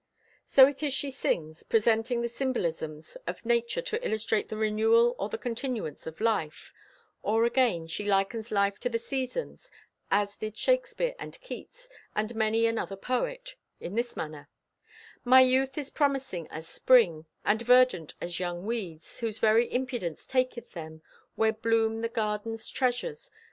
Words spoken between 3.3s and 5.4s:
nature to illustrate the renewal or the